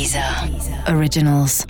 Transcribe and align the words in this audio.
Deezer 0.00 0.24
Originals. 0.96 1.66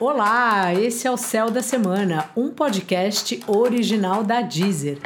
Olá, 0.00 0.74
esse 0.74 1.06
é 1.06 1.10
o 1.12 1.16
Céu 1.16 1.52
da 1.52 1.62
Semana, 1.62 2.28
um 2.36 2.50
podcast 2.50 3.40
original 3.46 4.24
da 4.24 4.40
Deezer. 4.40 4.98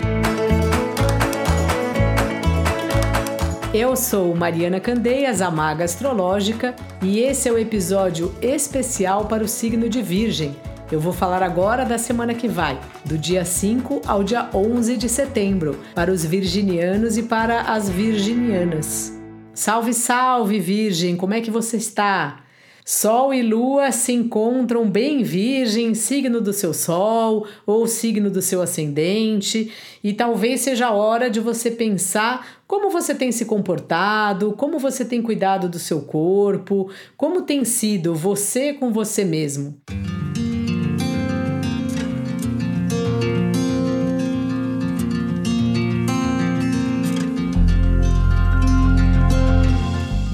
Eu 3.75 3.95
sou 3.97 4.35
Mariana 4.35 4.81
Candeias, 4.81 5.43
a 5.43 5.51
Maga 5.51 5.85
Astrológica, 5.85 6.75
e 7.03 7.19
esse 7.19 7.47
é 7.47 7.53
o 7.53 7.59
episódio 7.59 8.35
especial 8.41 9.27
para 9.27 9.45
o 9.45 9.49
signo 9.49 9.91
de 9.91 10.01
Virgem. 10.01 10.57
Eu 10.91 11.01
vou 11.01 11.13
falar 11.13 11.43
agora 11.43 11.85
da 11.85 11.99
semana 11.99 12.33
que 12.33 12.49
vai, 12.49 12.81
do 13.05 13.19
dia 13.19 13.45
5 13.45 14.01
ao 14.07 14.25
dia 14.25 14.49
11 14.55 14.97
de 14.97 15.07
setembro, 15.07 15.79
para 15.95 16.11
os 16.11 16.25
virginianos 16.25 17.19
e 17.19 17.25
para 17.25 17.61
as 17.61 17.91
virginianas. 17.91 19.18
Salve, 19.59 19.93
salve, 19.93 20.61
Virgem! 20.61 21.17
Como 21.17 21.35
é 21.35 21.41
que 21.41 21.51
você 21.51 21.79
está? 21.79 22.45
Sol 22.85 23.35
e 23.35 23.43
Lua 23.43 23.91
se 23.91 24.13
encontram 24.13 24.89
bem 24.89 25.25
virgem, 25.25 25.97
signo 25.97 26.41
do 26.41 26.53
seu 26.53 26.73
Sol 26.73 27.45
ou 27.67 27.89
signo 27.89 28.31
do 28.31 28.41
seu 28.41 28.63
ascendente, 28.63 29.73
e 30.03 30.13
talvez 30.13 30.61
seja 30.61 30.87
a 30.87 30.93
hora 30.93 31.29
de 31.29 31.41
você 31.41 31.73
pensar 31.73 32.47
como 32.69 32.89
você 32.89 33.17
tem 33.17 33.33
se 33.33 33.47
comportado, 33.47 34.53
como 34.53 34.79
você 34.79 35.05
tem 35.05 35.21
cuidado 35.21 35.69
do 35.69 35.81
seu 35.81 36.03
corpo, 36.03 36.89
como 37.17 37.43
tem 37.43 37.65
sido 37.65 38.15
você 38.15 38.73
com 38.73 38.93
você 38.93 39.25
mesmo. 39.25 39.77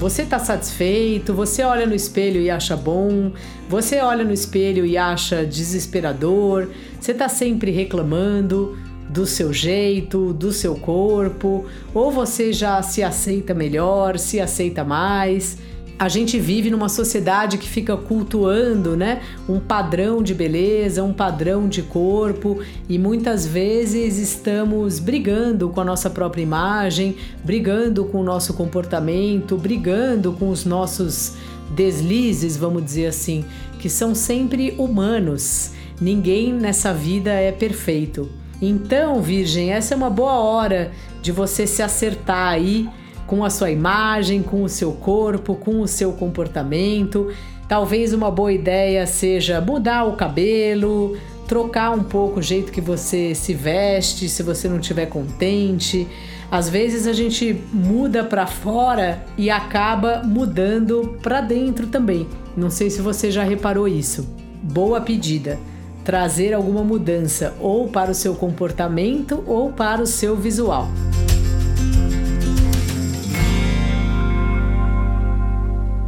Você 0.05 0.21
está 0.21 0.37
satisfeito? 0.37 1.33
Você 1.33 1.63
olha 1.63 1.87
no 1.87 1.95
espelho 1.95 2.39
e 2.39 2.47
acha 2.47 2.75
bom? 2.75 3.31
Você 3.67 3.99
olha 4.01 4.23
no 4.23 4.31
espelho 4.31 4.85
e 4.85 4.95
acha 4.99 5.43
desesperador? 5.43 6.69
Você 7.01 7.11
está 7.11 7.27
sempre 7.27 7.71
reclamando 7.71 8.77
do 9.09 9.25
seu 9.25 9.51
jeito, 9.51 10.31
do 10.31 10.51
seu 10.51 10.75
corpo? 10.75 11.65
Ou 11.91 12.11
você 12.11 12.53
já 12.53 12.83
se 12.83 13.01
aceita 13.01 13.55
melhor, 13.55 14.19
se 14.19 14.39
aceita 14.39 14.83
mais? 14.83 15.57
A 15.97 16.09
gente 16.09 16.37
vive 16.37 16.69
numa 16.69 16.89
sociedade 16.89 17.57
que 17.57 17.67
fica 17.67 17.95
cultuando, 17.95 18.97
né, 18.97 19.21
um 19.47 19.59
padrão 19.59 20.21
de 20.21 20.33
beleza, 20.33 21.03
um 21.03 21.13
padrão 21.13 21.69
de 21.69 21.81
corpo 21.81 22.59
e 22.89 22.99
muitas 22.99 23.47
vezes 23.47 24.17
estamos 24.17 24.99
brigando 24.99 25.69
com 25.69 25.79
a 25.79 25.85
nossa 25.85 26.09
própria 26.09 26.43
imagem, 26.43 27.15
brigando 27.43 28.05
com 28.05 28.19
o 28.19 28.23
nosso 28.23 28.53
comportamento, 28.53 29.57
brigando 29.57 30.33
com 30.33 30.49
os 30.49 30.65
nossos 30.65 31.33
deslizes, 31.73 32.57
vamos 32.57 32.83
dizer 32.83 33.07
assim, 33.07 33.45
que 33.79 33.89
são 33.89 34.13
sempre 34.13 34.75
humanos. 34.77 35.71
Ninguém 35.99 36.51
nessa 36.51 36.93
vida 36.93 37.31
é 37.31 37.53
perfeito. 37.53 38.29
Então, 38.61 39.21
Virgem, 39.21 39.71
essa 39.71 39.93
é 39.93 39.97
uma 39.97 40.09
boa 40.09 40.39
hora 40.39 40.91
de 41.21 41.31
você 41.31 41.65
se 41.65 41.81
acertar 41.81 42.49
aí 42.49 42.87
com 43.25 43.43
a 43.43 43.49
sua 43.49 43.71
imagem, 43.71 44.41
com 44.41 44.63
o 44.63 44.69
seu 44.69 44.91
corpo, 44.91 45.55
com 45.55 45.81
o 45.81 45.87
seu 45.87 46.13
comportamento. 46.13 47.31
Talvez 47.67 48.13
uma 48.13 48.29
boa 48.29 48.53
ideia 48.53 49.07
seja 49.07 49.59
mudar 49.59 50.05
o 50.05 50.15
cabelo, 50.15 51.17
trocar 51.47 51.91
um 51.91 52.03
pouco 52.03 52.39
o 52.39 52.43
jeito 52.43 52.71
que 52.71 52.81
você 52.81 53.33
se 53.33 53.53
veste, 53.53 54.29
se 54.29 54.43
você 54.43 54.67
não 54.67 54.79
estiver 54.79 55.07
contente. 55.07 56.07
Às 56.51 56.69
vezes 56.69 57.07
a 57.07 57.13
gente 57.13 57.59
muda 57.73 58.23
para 58.23 58.45
fora 58.45 59.23
e 59.37 59.49
acaba 59.49 60.21
mudando 60.23 61.17
para 61.21 61.41
dentro 61.41 61.87
também. 61.87 62.27
Não 62.55 62.69
sei 62.69 62.89
se 62.89 63.01
você 63.01 63.31
já 63.31 63.43
reparou 63.43 63.87
isso. 63.87 64.27
Boa 64.61 65.01
pedida. 65.01 65.59
Trazer 66.03 66.53
alguma 66.53 66.83
mudança 66.83 67.55
ou 67.59 67.87
para 67.87 68.11
o 68.11 68.15
seu 68.15 68.35
comportamento 68.35 69.43
ou 69.47 69.71
para 69.71 70.03
o 70.03 70.07
seu 70.07 70.35
visual. 70.35 70.87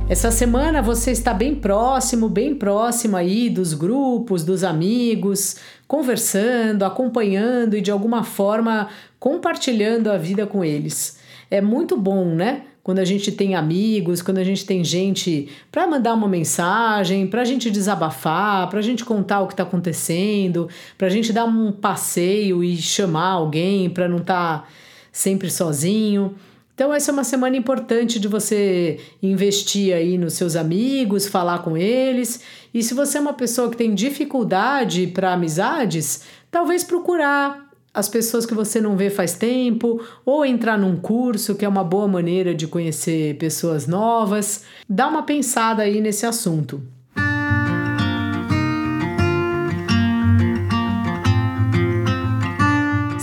Essa 0.10 0.32
semana 0.32 0.82
você 0.82 1.12
está 1.12 1.34
bem 1.34 1.54
próximo, 1.54 2.30
bem 2.30 2.56
próximo 2.56 3.18
aí 3.18 3.50
dos 3.50 3.74
grupos, 3.74 4.42
dos 4.42 4.64
amigos, 4.64 5.58
conversando, 5.86 6.86
acompanhando 6.86 7.76
e 7.76 7.82
de 7.82 7.92
alguma 7.92 8.24
forma 8.24 8.88
compartilhando 9.20 10.10
a 10.10 10.18
vida 10.18 10.48
com 10.48 10.64
eles. 10.64 11.20
É 11.52 11.60
muito 11.60 11.98
bom, 11.98 12.24
né? 12.24 12.62
Quando 12.82 13.00
a 13.00 13.06
gente 13.06 13.34
tem 13.34 13.54
amigos, 13.54 14.22
quando 14.22 14.38
a 14.38 14.46
gente 14.46 14.66
tem 14.66 14.82
gente 14.82 15.50
para 15.70 15.86
mandar 15.86 16.14
uma 16.14 16.30
mensagem, 16.30 17.28
para 17.28 17.42
a 17.42 17.46
gente 17.46 17.70
desabafar, 17.70 18.70
para 18.70 18.80
a 18.80 18.84
gente 18.84 19.04
contar 19.04 19.42
o 19.42 19.48
que 19.48 19.54
está 19.54 19.64
acontecendo, 19.64 20.70
para 20.98 21.08
a 21.08 21.10
gente 21.10 21.34
dar 21.34 21.44
um 21.44 21.70
passeio 21.70 22.64
e 22.64 22.78
chamar 22.78 23.32
alguém 23.32 23.90
para 23.90 24.08
não 24.08 24.20
estar 24.20 24.60
tá 24.62 24.68
sempre 25.12 25.52
sozinho. 25.52 26.34
Então, 26.78 26.94
essa 26.94 27.10
é 27.10 27.14
uma 27.14 27.24
semana 27.24 27.58
importante 27.58 28.20
de 28.20 28.28
você 28.28 29.00
investir 29.20 29.96
aí 29.96 30.16
nos 30.16 30.34
seus 30.34 30.56
amigos, 30.56 31.28
falar 31.28 31.64
com 31.64 31.76
eles. 31.76 32.42
E 32.72 32.84
se 32.84 32.94
você 32.94 33.18
é 33.18 33.22
uma 33.22 33.34
pessoa 33.34 33.72
que 33.72 33.76
tem 33.76 33.96
dificuldade 33.96 35.08
para 35.08 35.34
amizades, 35.34 36.22
talvez 36.52 36.84
procurar 36.84 37.68
as 37.92 38.08
pessoas 38.08 38.46
que 38.46 38.54
você 38.54 38.80
não 38.80 38.96
vê 38.96 39.10
faz 39.10 39.34
tempo, 39.34 40.00
ou 40.24 40.46
entrar 40.46 40.78
num 40.78 40.96
curso, 40.98 41.56
que 41.56 41.66
é 41.66 41.68
uma 41.68 41.84
boa 41.84 42.08
maneira 42.08 42.54
de 42.54 42.68
conhecer 42.68 43.36
pessoas 43.40 43.88
novas. 43.88 44.64
Dá 44.88 45.08
uma 45.08 45.24
pensada 45.24 45.82
aí 45.82 46.00
nesse 46.00 46.28
assunto. 46.28 46.80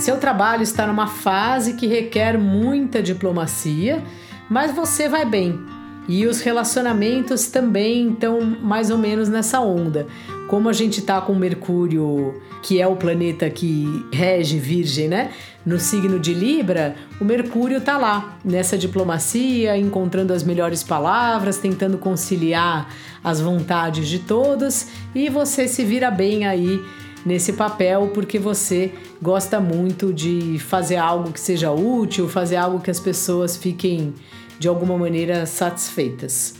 Seu 0.05 0.17
trabalho 0.17 0.61
está 0.61 0.85
numa 0.85 1.07
fase 1.07 1.73
que 1.73 1.87
requer 1.87 2.37
muita 2.37 3.01
diplomacia, 3.01 4.03
mas 4.47 4.71
você 4.71 5.09
vai 5.09 5.25
bem. 5.25 5.59
E 6.07 6.27
os 6.27 6.41
relacionamentos 6.41 7.47
também 7.47 8.11
estão 8.11 8.39
mais 8.39 8.91
ou 8.91 8.99
menos 8.99 9.29
nessa 9.29 9.59
onda. 9.61 10.05
Como 10.47 10.69
a 10.69 10.73
gente 10.73 10.99
está 10.99 11.19
com 11.21 11.33
Mercúrio, 11.33 12.39
que 12.61 12.79
é 12.79 12.85
o 12.85 12.95
planeta 12.95 13.49
que 13.49 13.87
rege 14.13 14.59
Virgem, 14.59 15.07
né? 15.07 15.31
No 15.65 15.79
signo 15.79 16.19
de 16.19 16.35
Libra, 16.35 16.95
o 17.19 17.25
Mercúrio 17.25 17.77
está 17.77 17.97
lá, 17.97 18.37
nessa 18.45 18.77
diplomacia, 18.77 19.75
encontrando 19.75 20.33
as 20.33 20.43
melhores 20.43 20.83
palavras, 20.83 21.57
tentando 21.57 21.97
conciliar 21.97 22.93
as 23.23 23.41
vontades 23.41 24.07
de 24.07 24.19
todos, 24.19 24.85
e 25.15 25.29
você 25.29 25.67
se 25.67 25.83
vira 25.83 26.11
bem 26.11 26.45
aí 26.45 26.79
nesse 27.25 27.53
papel 27.53 28.11
porque 28.13 28.37
você 28.37 28.93
gosta 29.21 29.59
muito 29.59 30.13
de 30.13 30.59
fazer 30.59 30.97
algo 30.97 31.31
que 31.31 31.39
seja 31.39 31.71
útil, 31.71 32.29
fazer 32.29 32.57
algo 32.57 32.79
que 32.79 32.91
as 32.91 32.99
pessoas 32.99 33.57
fiquem 33.57 34.13
de 34.59 34.67
alguma 34.67 34.97
maneira 34.97 35.45
satisfeitas. 35.45 36.55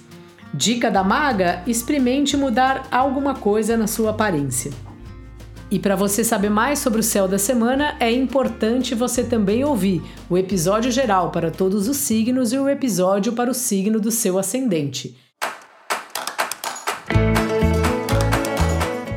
Dica 0.53 0.89
da 0.89 1.03
maga: 1.03 1.61
experimente 1.67 2.35
mudar 2.35 2.87
alguma 2.91 3.35
coisa 3.35 3.77
na 3.77 3.87
sua 3.87 4.11
aparência. 4.11 4.71
E 5.69 5.79
para 5.79 5.95
você 5.95 6.23
saber 6.23 6.49
mais 6.49 6.79
sobre 6.79 6.99
o 6.99 7.03
céu 7.03 7.27
da 7.27 7.39
semana, 7.39 7.95
é 7.99 8.11
importante 8.11 8.93
você 8.93 9.23
também 9.23 9.63
ouvir 9.63 10.01
o 10.29 10.37
episódio 10.37 10.91
geral 10.91 11.31
para 11.31 11.49
todos 11.49 11.87
os 11.87 11.97
signos 11.97 12.53
e 12.53 12.57
o 12.57 12.69
episódio 12.69 13.33
para 13.33 13.49
o 13.49 13.53
signo 13.53 13.99
do 13.99 14.11
seu 14.11 14.37
ascendente. 14.37 15.17